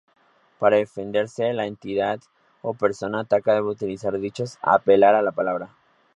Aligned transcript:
Para 0.57 0.77
defenderse, 0.77 1.53
la 1.53 1.67
entidad 1.67 2.19
o 2.63 2.73
persona 2.73 3.19
atacada 3.19 3.57
debe 3.57 3.69
utilizar 3.69 4.17
dichos, 4.17 4.57
apelar 4.63 5.13
a 5.13 5.21
la 5.21 5.31
palabra. 5.31 5.69